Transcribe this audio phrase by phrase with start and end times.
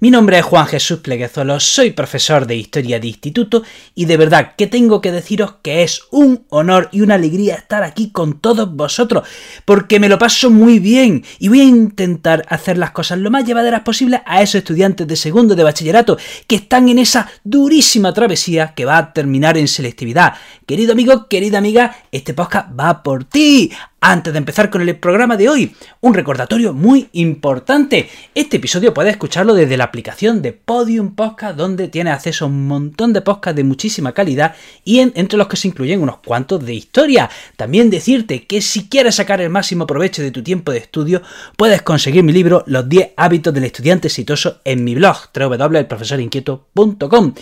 [0.00, 3.62] mi nombre es Juan Jesús Pleguezolo, soy profesor de Historia de Instituto
[3.94, 7.82] y de verdad que tengo que deciros que es un honor y una alegría estar
[7.82, 9.28] aquí con todos vosotros,
[9.66, 13.44] porque me lo paso muy bien y voy a intentar hacer las cosas lo más
[13.44, 18.72] llevaderas posible a esos estudiantes de segundo de bachillerato que están en esa durísima travesía
[18.74, 20.32] que va a terminar en selectividad.
[20.64, 23.70] Querido amigo, querida amiga, este podcast va por ti.
[24.02, 28.08] Antes de empezar con el programa de hoy, un recordatorio muy importante.
[28.34, 32.66] Este episodio puedes escucharlo desde la aplicación de Podium Podcast, donde tienes acceso a un
[32.66, 34.54] montón de podcasts de muchísima calidad
[34.86, 37.28] y entre los que se incluyen unos cuantos de historia.
[37.56, 41.20] También decirte que si quieres sacar el máximo provecho de tu tiempo de estudio,
[41.58, 47.34] puedes conseguir mi libro Los 10 hábitos del estudiante exitoso en mi blog www.elprofesorinquieto.com.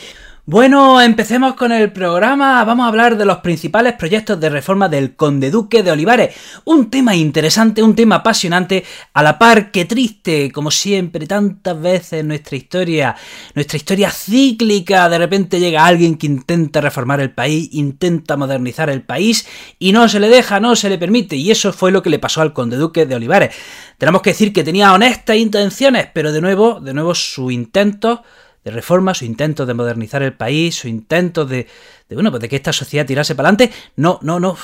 [0.50, 2.64] Bueno, empecemos con el programa.
[2.64, 6.34] Vamos a hablar de los principales proyectos de reforma del Conde Duque de Olivares.
[6.64, 8.82] Un tema interesante, un tema apasionante,
[9.12, 13.14] a la par que triste, como siempre, tantas veces en nuestra historia,
[13.54, 15.10] nuestra historia cíclica.
[15.10, 19.46] De repente llega alguien que intenta reformar el país, intenta modernizar el país
[19.78, 21.36] y no se le deja, no se le permite.
[21.36, 23.54] Y eso fue lo que le pasó al Conde Duque de Olivares.
[23.98, 28.22] Tenemos que decir que tenía honestas intenciones, pero de nuevo, de nuevo su intento
[28.68, 31.66] de reforma, su intento de modernizar el país, su intento de,
[32.10, 34.56] bueno, pues de que esta sociedad tirase para adelante, no, no, no,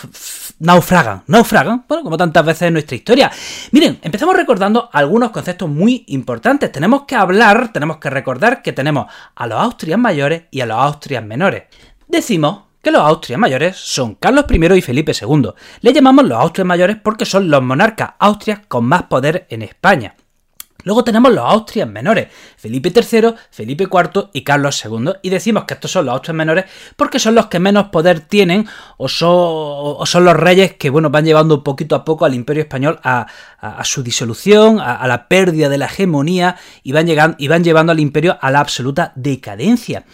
[0.59, 3.33] naufragan, naufragan, bueno, como tantas veces en nuestra historia.
[3.73, 6.71] Miren, empezamos recordando algunos conceptos muy importantes.
[6.71, 10.77] Tenemos que hablar, tenemos que recordar que tenemos a los Austrias mayores y a los
[10.77, 11.65] Austrias menores.
[12.07, 15.51] Decimos que los Austrias mayores son Carlos I y Felipe II.
[15.81, 20.15] Le llamamos los Austrias mayores porque son los monarcas austrias con más poder en España.
[20.85, 25.13] Luego tenemos los Austrias menores, Felipe III, Felipe IV y Carlos II.
[25.23, 26.65] Y decimos que estos son los Austrias menores
[26.97, 31.65] porque son los que menos poder tienen o son, los reyes que bueno, van llevando
[31.65, 33.27] poquito a poco al imperio español a,
[33.83, 38.01] su disolución, a, la pérdida de la hegemonía y van, llegando, y van llevando al
[38.01, 40.05] imperio a la absoluta decadencia.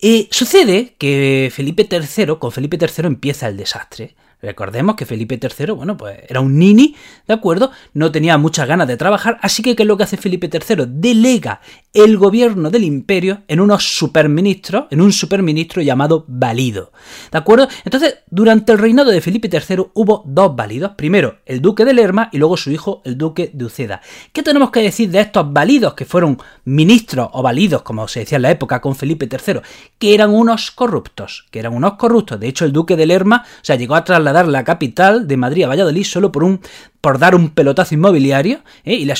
[0.00, 4.14] Y sucede que Felipe III, con Felipe III empieza el desastre.
[4.44, 6.94] Recordemos que Felipe III, bueno, pues era un nini,
[7.26, 7.70] ¿de acuerdo?
[7.94, 10.84] No tenía muchas ganas de trabajar, así que ¿qué es lo que hace Felipe III?
[10.86, 11.60] Delega
[11.94, 16.92] el gobierno del imperio en unos superministros, en un superministro llamado Valido,
[17.32, 17.68] ¿de acuerdo?
[17.84, 22.28] Entonces, durante el reinado de Felipe III hubo dos válidos, primero el duque de Lerma
[22.32, 24.02] y luego su hijo el duque de Uceda.
[24.32, 28.36] ¿Qué tenemos que decir de estos válidos que fueron ministros o válidos, como se decía
[28.36, 29.60] en la época con Felipe III?
[29.98, 32.40] Que eran unos corruptos, que eran unos corruptos.
[32.40, 35.36] De hecho, el duque de Lerma, o sea, llegó a trasladar dar la capital de
[35.36, 36.60] Madrid a Valladolid solo por un
[37.00, 38.94] por dar un pelotazo inmobiliario ¿eh?
[38.94, 39.14] y le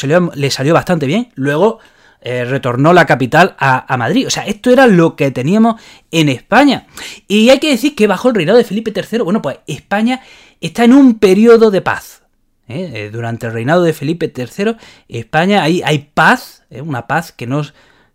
[0.51, 1.29] salió bastante bien.
[1.35, 1.79] Luego
[2.25, 4.27] eh, retornó la capital a, Madrid.
[4.27, 5.81] O sea, esto era lo que teníamos
[6.11, 6.87] en España.
[7.29, 10.23] Y hay que decir que bajo el reinado de Felipe III, bueno, pues España
[10.61, 12.23] está en un periodo de paz.
[12.67, 13.11] ¿eh?
[13.13, 14.77] Durante el reinado de Felipe III,
[15.09, 17.63] España hay, hay paz, una paz que no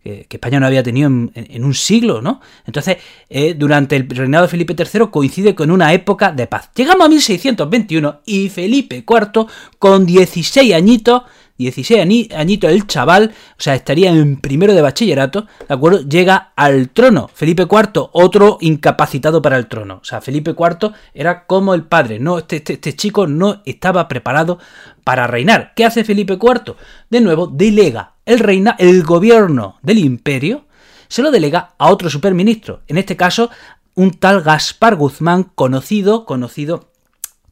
[0.03, 2.41] que, España no había tenido en, un siglo, ¿no?
[2.65, 2.97] Entonces,
[3.29, 6.69] eh, durante el reinado de Felipe III coincide con una época de paz.
[6.75, 9.45] Llegamos a 1621 y Felipe IV,
[9.77, 11.23] con 16 añitos,
[11.59, 16.07] 16 añitos el chaval, o sea, estaría en primero de bachillerato, ¿de acuerdo?
[16.07, 17.29] Llega al trono.
[17.33, 19.99] Felipe IV, otro incapacitado para el trono.
[20.01, 22.17] O sea, Felipe IV era como el padre.
[22.17, 24.57] No, este, este, este chico no estaba preparado
[25.03, 25.73] para reinar.
[25.75, 26.75] ¿Qué hace Felipe IV?
[27.09, 30.65] De nuevo, delega el, reina, el gobierno del imperio,
[31.09, 32.83] se lo delega a otro superministro.
[32.87, 33.49] En este caso,
[33.95, 36.88] un tal Gaspar Guzmán, conocido, conocido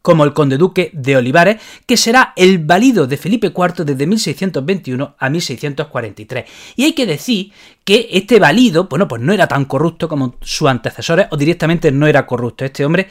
[0.08, 5.16] como el conde duque de Olivares, que será el valido de Felipe IV desde 1621
[5.20, 6.46] a 1643.
[6.78, 7.52] Y hay que decir
[7.84, 12.08] que este valido, bueno, pues no era tan corrupto como sus antecesores, o directamente no
[12.08, 12.64] era corrupto.
[12.64, 13.10] Este hombre,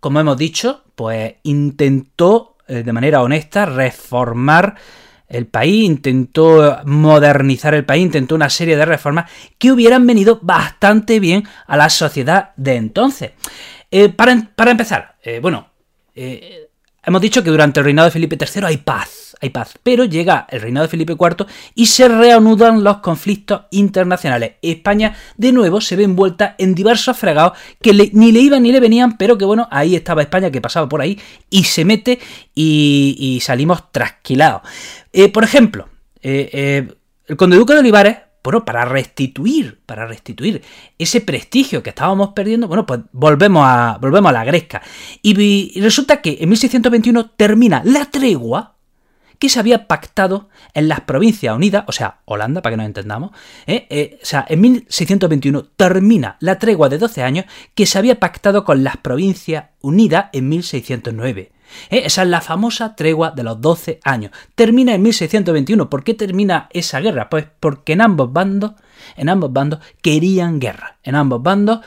[0.00, 4.76] como hemos dicho, pues intentó eh, de manera honesta reformar
[5.28, 11.20] el país, intentó modernizar el país, intentó una serie de reformas que hubieran venido bastante
[11.20, 13.32] bien a la sociedad de entonces.
[13.90, 15.69] Eh, para, para, empezar, eh, bueno,
[16.14, 16.68] eh,
[17.04, 20.46] hemos dicho que durante el reinado de Felipe III hay paz, hay paz, pero llega
[20.50, 24.52] el reinado de Felipe IV y se reanudan los conflictos internacionales.
[24.62, 28.80] España de nuevo se ve envuelta en diversos fregados que ni le iban ni le
[28.80, 31.18] venían, pero que bueno, ahí estaba España que pasaba por ahí
[31.48, 32.18] y se mete
[32.54, 34.62] y, salimos trasquilados.
[35.12, 35.88] Eh, por ejemplo,
[36.22, 36.88] eh,
[37.26, 40.62] el conde duque de Olivares bueno, para restituir, para restituir
[40.98, 44.82] ese prestigio que estábamos perdiendo, bueno, pues volvemos a, volvemos a la gresca.
[45.22, 48.76] Y, resulta que en 1621 termina la tregua
[49.38, 53.30] que se había pactado en las Provincias Unidas, o sea, Holanda, para que nos entendamos,
[53.66, 53.86] ¿eh?
[53.88, 58.64] Eh, o sea, en 1621 termina la tregua de 12 años que se había pactado
[58.64, 61.52] con las Provincias Unidas en 1609.
[61.90, 62.02] ¿Eh?
[62.04, 64.32] Esa es la famosa tregua de los 12 años.
[64.54, 65.90] Termina en 1621.
[65.90, 67.28] ¿Por qué termina esa guerra?
[67.28, 68.72] Pues porque en ambos bandos,
[69.16, 70.98] en ambos bandos querían guerra.
[71.02, 71.80] En ambos bandos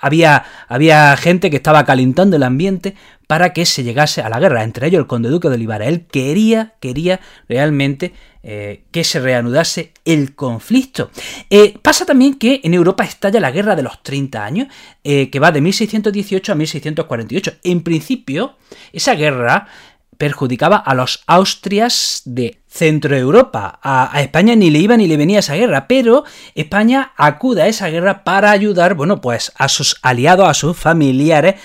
[0.00, 2.94] había, había gente que estaba calentando el ambiente
[3.26, 5.88] para que se llegase a la guerra, entre ellos el conde duque de Olivares.
[5.88, 11.10] Él quería, quería realmente eh, que se reanudase el conflicto.
[11.50, 14.68] Eh, pasa también que en Europa estalla la guerra de los 30 años,
[15.04, 17.52] eh, que va de 1618 a 1648.
[17.64, 18.56] En principio,
[18.94, 19.68] esa guerra
[20.16, 23.80] perjudicaba a los Austrias de Centro Europa.
[23.82, 27.88] A, España ni le iba ni le venía esa guerra, pero España acude a esa
[27.88, 31.56] guerra para ayudar, bueno, pues a sus aliados, a sus familiares,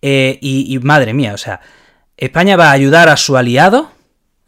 [0.00, 1.60] eh, y, madre mía, o sea,
[2.16, 3.90] España va a ayudar a su aliado,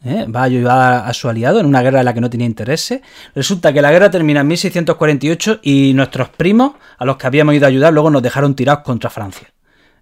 [0.03, 0.25] ¿eh?
[0.33, 2.99] va a ayudar a su aliado en una guerra en la que no tenía interés.
[3.35, 7.65] Resulta que la guerra termina en 1648 y nuestros primos, a los que habíamos ido
[7.65, 9.49] a ayudar, luego nos dejaron tirados contra Francia.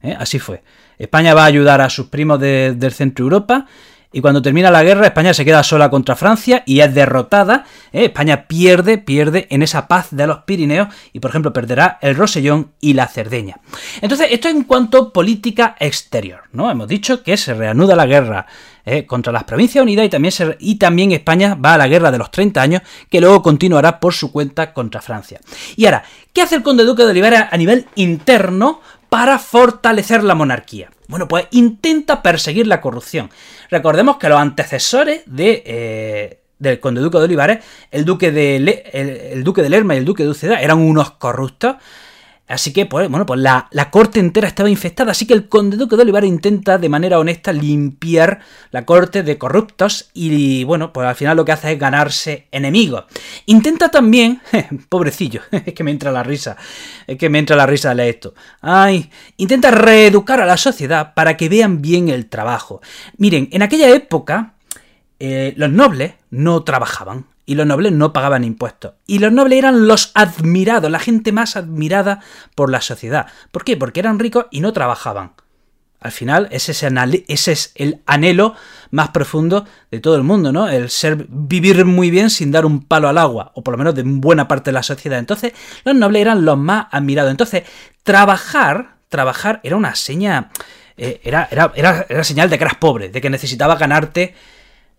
[0.02, 0.16] ¿eh?
[0.18, 0.64] Así fue.
[0.98, 3.66] España va a ayudar a sus primos del centro Europa
[4.14, 7.66] y cuando termina la guerra España se queda sola contra Francia y es derrotada.
[7.94, 8.06] ¿eh?
[8.06, 12.72] España pierde, pierde en esa paz de los Pirineos y por ejemplo perderá el Rosellón
[12.82, 13.60] y la Cerdeña.
[14.02, 16.70] Entonces esto en cuanto a política exterior, ¿no?
[16.70, 18.48] Hemos dicho que se reanuda la guerra
[18.86, 19.06] ¿eh?
[19.06, 22.32] contra las Provincias Unidas y también, y también España va a la guerra de los
[22.32, 25.40] 30 años que luego continuará por su cuenta contra Francia.
[25.76, 26.04] Y ahora,
[26.34, 30.90] ¿qué hace el conde duque de Olivares a nivel interno para fortalecer la monarquía?
[31.12, 33.30] Bueno, pues intenta perseguir la corrupción.
[33.70, 38.56] Recordemos que los antecesores de, eh, del conde duque de Olivares, el duque de,
[38.94, 41.76] el, duque de Lerma y el duque de Uceda, eran unos corruptos
[42.52, 45.96] Así que, pues, bueno, pues la, corte entera estaba infectada, así que el conde duque
[45.96, 51.16] de Olivares intenta de manera honesta limpiar la corte de corruptos y, bueno, pues al
[51.16, 53.06] final lo que hace es ganarse enemigos.
[53.46, 54.42] Intenta también,
[54.90, 56.58] pobrecillo, es que me entra la risa,
[57.08, 58.34] es que me entra la risa de leer esto.
[58.60, 62.82] Ay, intenta reeducar a la sociedad para que vean bien el trabajo.
[63.18, 64.56] Miren, en aquella época,
[65.20, 68.94] eh, los nobles no trabajaban, y los nobles no pagaban impuestos.
[69.06, 72.22] Y los nobles eran los admirados, la gente más admirada
[72.56, 73.28] por la sociedad.
[73.52, 73.76] ¿Por qué?
[73.76, 75.34] Porque eran ricos y no trabajaban.
[76.00, 78.56] Al final, ese es, el anhelo
[78.90, 80.70] más profundo de todo el mundo, ¿no?
[80.70, 83.96] El ser vivir muy bien sin dar un palo al agua, o por lo menos
[83.96, 85.20] de buena parte de la sociedad.
[85.20, 85.52] Entonces,
[85.84, 87.32] los nobles eran los más admirados.
[87.32, 87.64] Entonces,
[88.04, 90.52] trabajar, trabajar era una seña,
[90.96, 94.36] eh, era, era, era, era señal de que eras pobre, de que necesitabas ganarte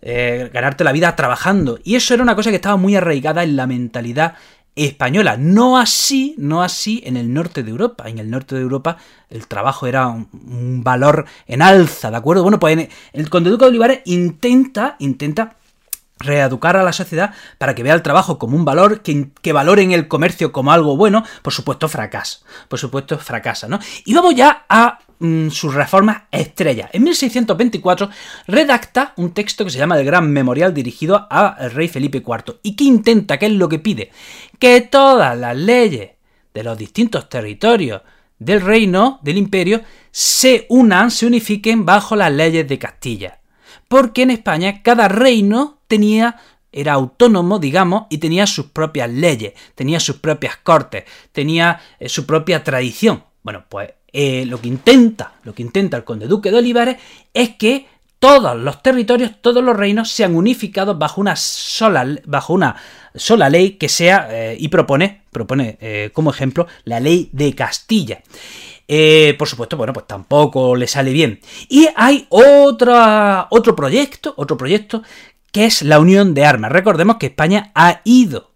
[0.02, 1.78] eh, ganarte la vida trabajando.
[1.84, 4.34] Y eso era una cosa que estaba muy arraigada en la mentalidad
[4.74, 5.36] española.
[5.36, 8.08] No así, no así en el norte de Europa.
[8.08, 8.96] En el norte de Europa
[9.30, 12.42] el trabajo era un, valor en alza, ¿de acuerdo?
[12.42, 15.56] Bueno, pues el Conde Duque de Olivares intenta, intenta
[16.18, 19.92] reeducar a la sociedad para que vea el trabajo como un valor, que, que valoren
[19.92, 23.78] el comercio como algo bueno, por supuesto fracasa, por supuesto fracasa, ¿no?
[24.04, 26.90] Y vamos ya a Mm, sus reformas estrellas.
[26.92, 28.10] En 1624
[28.48, 32.58] redacta un texto que se llama el Gran Memorial dirigido al rey Felipe IV.
[32.64, 33.38] ¿Y que intenta?
[33.38, 34.10] ¿Qué es lo que pide?
[34.58, 36.10] Que todas las leyes
[36.52, 38.02] de los distintos territorios
[38.40, 43.38] del reino, del imperio, se unan, se unifiquen bajo las leyes de Castilla.
[43.86, 46.36] Porque en España cada reino tenía
[46.72, 52.26] era autónomo, digamos, y tenía sus propias leyes, tenía sus propias cortes, tenía eh, su
[52.26, 53.22] propia tradición.
[53.44, 56.96] Bueno, pues eh, lo que intenta, lo que intenta el conde duque de Olivares
[57.32, 57.86] es que
[58.18, 62.76] todos los territorios, todos los reinos sean unificados bajo una sola, bajo una
[63.14, 68.22] sola ley que sea, eh, y propone, propone eh, como ejemplo, la ley de Castilla.
[69.38, 71.40] por supuesto, bueno, pues tampoco le sale bien.
[71.68, 75.02] Y hay otra, otro proyecto, otro proyecto,
[75.50, 76.70] que es la unión de armas.
[76.70, 78.52] Recordemos que España ha ido,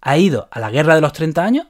[0.00, 1.66] ha ido a la guerra de los 30 años.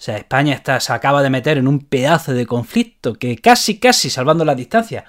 [0.00, 3.78] O sea, España está, se acaba de meter en un pedazo de conflicto que casi,
[3.78, 5.04] casi, salvando la distancia,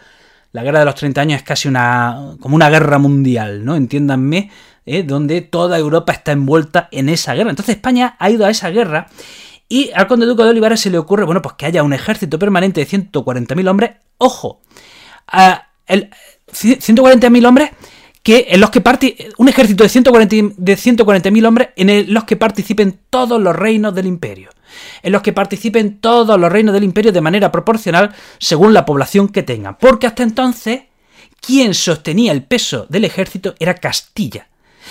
[0.51, 3.77] la guerra de los 30 años es casi una, como una guerra mundial, ¿no?
[3.77, 4.51] Entiéndanme,
[4.85, 5.03] ¿eh?
[5.03, 7.51] donde toda Europa está envuelta en esa guerra.
[7.51, 9.07] Entonces España ha ido a esa guerra
[9.69, 12.37] y al conde duque de Olivares se le ocurre, bueno, pues que haya un ejército
[12.37, 13.91] permanente de 140.000 hombres.
[14.17, 14.59] Ojo,
[15.25, 16.09] a el,
[16.51, 17.69] 140.000 hombres
[18.23, 18.83] que en los que
[19.37, 24.05] un ejército de 140.000 de 140 hombres en los que participen todos los reinos del
[24.05, 24.50] imperio
[25.01, 29.29] en los que participen todos los reinos del imperio de manera proporcional según la población
[29.29, 29.77] que tengan.
[29.77, 30.83] Porque hasta entonces,
[31.39, 34.47] quien sostenía el peso del ejército era Castilla.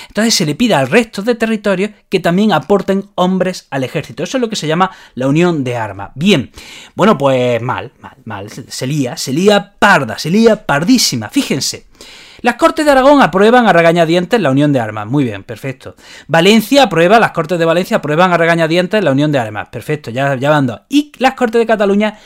[0.08, 4.22] Entonces se le pide al resto de territorios que también aporten hombres al ejército.
[4.22, 6.10] Eso es lo que se llama la unión de armas.
[6.14, 6.50] Bien,
[6.94, 8.48] bueno, pues mal, mal, mal.
[8.50, 11.28] Se lía, se lía parda, se lía pardísima.
[11.28, 11.89] Fíjense.
[12.42, 15.06] Las Cortes de Aragón aprueban a regañadientes la unión de armas.
[15.06, 15.94] Muy bien, perfecto.
[16.26, 19.68] Valencia aprueba, las Cortes de Valencia aprueban a regañadientes la unión de armas.
[19.68, 20.80] Perfecto, ya, ya van dos.
[20.88, 22.18] Y las Cortes de Cataluña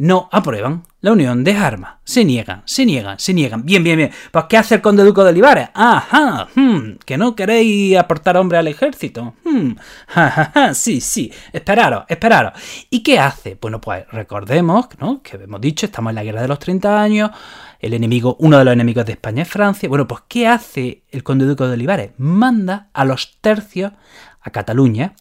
[0.00, 1.96] no aprueban la unión de armas.
[2.04, 3.66] Se niegan, se niegan, se niegan.
[3.66, 4.10] Bien, bien, bien.
[4.30, 5.68] Pues ¿qué hace el conde Duco de Olivares?
[5.74, 9.34] Ajá, hmm, que no queréis aportar hombre al ejército.
[9.44, 9.72] Hmm,
[10.72, 12.54] sí, sí, esperaros, esperaros.
[12.88, 13.58] ¿Y qué hace?
[13.60, 15.22] Bueno, pues recordemos, ¿no?
[15.22, 17.30] Que hemos dicho, estamos en la guerra de los 30 años,
[17.78, 19.86] el enemigo, uno de los enemigos de España es Francia.
[19.86, 22.12] Bueno, pues ¿qué hace el conde Duco de Olivares?
[22.16, 23.92] Manda a los tercios
[24.40, 25.12] a Cataluña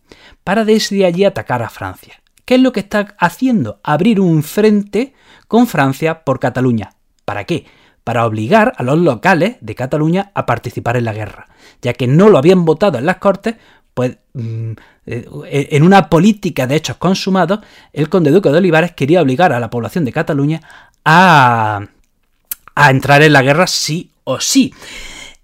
[0.45, 2.18] para desde allí atacar a Francia.
[2.50, 3.79] ¿Qué es lo que está haciendo?
[3.84, 5.13] Abrir un frente
[5.48, 6.96] con Francia por Cataluña.
[7.24, 7.68] ¿Para qué?
[8.03, 11.48] Para obligar a los locales de Cataluña a participar en la guerra,
[11.84, 13.53] ya que no lo habían votado en las Cortes,
[13.94, 14.72] pues mm,
[15.06, 17.60] eh, en una política de hechos consumados,
[17.94, 20.60] el conde duque de Olivares quería obligar a la población de Cataluña
[21.06, 21.82] a,
[22.89, 24.74] entrar en la guerra sí o sí.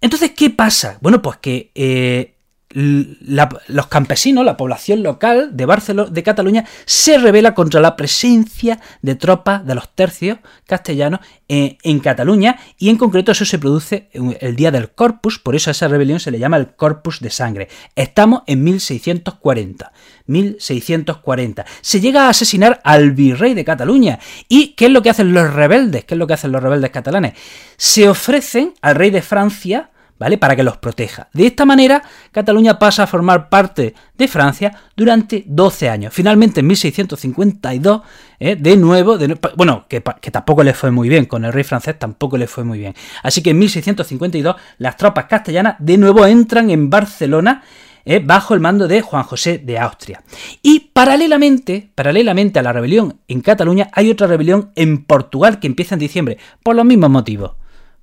[0.02, 0.98] Entonces, ¿qué pasa?
[1.02, 2.35] Bueno, pues que eh,
[2.76, 9.16] los campesinos, la población local de Barcelona, de Cataluña, se revela contra la presencia de
[9.16, 14.56] tropas de los tercios castellanos en, en, Cataluña y en concreto eso se produce el
[14.58, 17.70] día del Corpus, por eso a esa rebelión se le llama el Corpus de Sangre.
[17.96, 19.94] Estamos en 1640.
[20.28, 21.66] 1640.
[21.82, 24.20] Se llega a asesinar al virrey de Cataluña.
[24.50, 26.04] ¿Y qué es lo que hacen los rebeldes?
[26.06, 27.34] ¿Qué es lo que hacen los rebeldes catalanes?
[27.78, 30.38] Se ofrecen al rey de Francia ¿vale?
[30.38, 31.30] Para que los proteja.
[31.34, 36.14] De esta manera, Cataluña pasa a formar parte de Francia durante 12 años.
[36.14, 38.02] Finalmente, en 1652,
[38.40, 38.56] ¿eh?
[38.56, 39.18] de nuevo,
[39.56, 42.80] bueno, que, tampoco le fue muy bien, con el rey francés tampoco le fue muy
[42.80, 42.94] bien.
[43.24, 47.64] Así que en 1652, las tropas castellanas de nuevo entran en Barcelona.
[48.08, 48.22] ¿eh?
[48.24, 50.22] bajo el mando de Juan José de Austria.
[50.62, 55.96] Y paralelamente, paralelamente a la rebelión en Cataluña, hay otra rebelión en Portugal que empieza
[55.96, 57.54] en diciembre, por los mismos motivos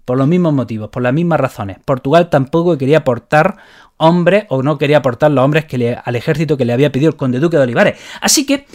[0.04, 1.78] por los mismos motivos, por las mismas razones.
[1.84, 3.56] Portugal tampoco quería aportar
[3.96, 7.10] hombres o no quería aportar los hombres que le, al ejército que le había pedido
[7.10, 8.00] el conde duque de Olivares.
[8.20, 8.66] Así que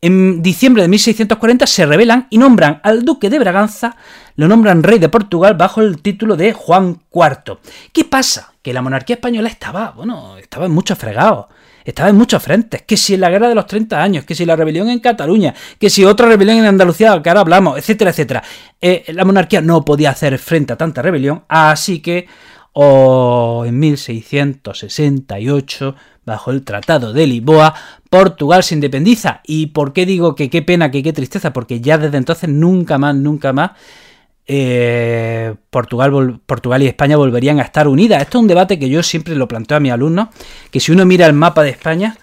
[0.00, 3.96] en diciembre de 1640 se rebelan y nombran al duque de Braganza,
[4.36, 7.58] lo nombran rey de Portugal bajo el título de Juan IV.
[7.92, 8.52] ¿Qué pasa?
[8.62, 11.46] Que la monarquía española estaba, bueno, estaba en muchos fregados
[11.90, 14.44] estaba en muchos frentes, que si en la guerra de los 30 años, que si
[14.44, 18.42] la rebelión en Cataluña, que si otra rebelión en Andalucía, que ahora hablamos, etcétera, etcétera.
[18.80, 22.26] Eh, la monarquía no podía hacer frente a tanta rebelión, así que
[22.76, 25.94] en 1668,
[26.26, 27.74] bajo el Tratado de Lisboa,
[28.10, 29.40] Portugal se independiza.
[29.44, 31.52] ¿Y por qué digo que qué pena, que qué tristeza?
[31.52, 33.70] Porque ya desde entonces nunca más, nunca más
[34.46, 38.22] eh, Portugal, y España volverían a estar unidas.
[38.22, 40.28] Esto es un debate que yo siempre lo planteo a mis alumnos,
[40.70, 42.16] que si uno mira el mapa de España,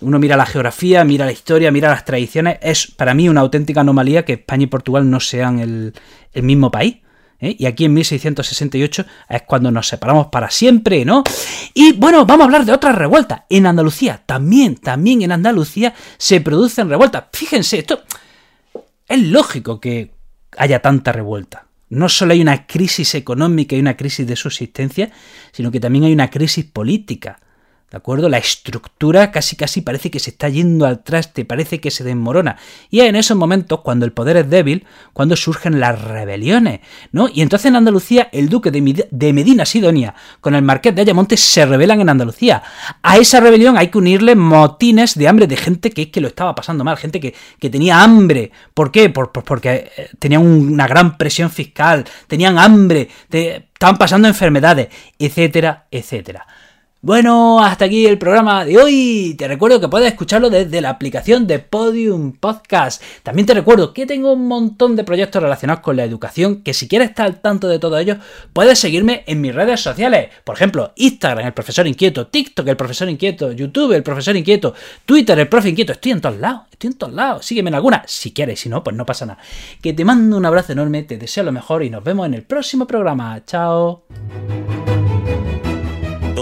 [0.00, 3.80] uno mira la geografía, mira la historia, mira las tradiciones, es para mí una auténtica
[3.80, 5.94] anomalía que España y Portugal no sean el,
[6.42, 6.98] mismo país.
[7.40, 7.56] ¿eh?
[7.58, 11.24] Y aquí en 1668 es cuando nos separamos para siempre, ¿no?
[11.72, 13.42] Y bueno, vamos a hablar de otras revueltas.
[13.48, 17.24] En Andalucía, también, también en Andalucía se producen revueltas.
[17.32, 18.02] Fíjense, esto
[19.08, 20.12] es lógico que
[20.56, 21.66] haya tanta revuelta.
[21.88, 25.10] No solo hay una crisis económica y una crisis de subsistencia,
[25.52, 27.38] sino que también hay una crisis política.
[27.94, 28.28] ¿De acuerdo?
[28.28, 32.56] La estructura casi casi parece que se está yendo al traste, parece que se desmorona.
[32.90, 36.80] Y es en esos momentos, cuando el poder es débil, cuando surgen las rebeliones,
[37.12, 37.28] ¿no?
[37.32, 41.64] Y entonces en Andalucía, el duque de Medina Sidonia con el marqués de Ayamonte se
[41.66, 42.64] rebelan en Andalucía.
[43.00, 46.26] A esa rebelión hay que unirle motines de hambre de gente que es que lo
[46.26, 48.50] estaba pasando mal, gente que, tenía hambre.
[48.74, 49.08] ¿Por qué?
[49.10, 56.44] porque eh, tenían una gran presión fiscal, tenían hambre, estaban pasando enfermedades, etcétera, etcétera.
[57.04, 59.34] Bueno, hasta aquí el programa de hoy.
[59.36, 63.02] Te recuerdo que puedes escucharlo desde la aplicación de Podium Podcast.
[63.22, 66.88] También te recuerdo que tengo un montón de proyectos relacionados con la educación, que si
[66.88, 68.16] quieres estar al tanto de todo ello,
[68.54, 70.30] puedes seguirme en mis redes sociales.
[70.44, 74.72] Por ejemplo, Instagram, el profesor inquieto, TikTok, el profesor inquieto, YouTube, el profesor inquieto,
[75.04, 75.92] Twitter, el profe inquieto.
[75.92, 77.44] Estoy en todos lados, estoy en todos lados.
[77.44, 79.40] Sígueme en alguna, si quieres, si no, pues no pasa nada.
[79.82, 82.44] Que te mando un abrazo enorme, te deseo lo mejor y nos vemos en el
[82.44, 83.44] próximo programa.
[83.44, 84.04] Chao.